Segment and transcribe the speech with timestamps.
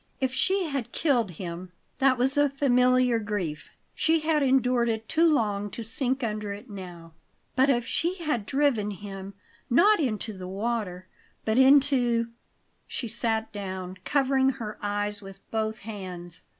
[0.19, 5.31] If she had killed him that was a familiar grief; she had endured it too
[5.31, 7.13] long to sink under it now.
[7.55, 9.35] But if she had driven him,
[9.69, 11.07] not into the water
[11.45, 12.29] but into
[12.87, 16.41] She sat down, covering her eyes with both hands.